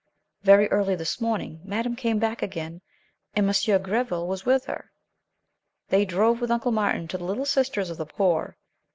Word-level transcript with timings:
Very 0.41 0.67
early 0.71 0.95
this 0.95 1.21
morning, 1.21 1.61
madame 1.63 1.95
came 1.95 2.17
back 2.17 2.41
again, 2.41 2.81
and 3.35 3.45
M. 3.45 3.51
Gréville 3.51 4.25
was 4.25 4.47
with 4.47 4.65
her. 4.65 4.91
They 5.89 6.05
drove 6.05 6.41
with 6.41 6.49
Uncle 6.49 6.71
Martin 6.71 7.07
to 7.09 7.19
the 7.19 7.23
Little 7.23 7.45
Sisters 7.45 7.91
of 7.91 7.97
the 7.97 8.07
Poor. 8.07 8.57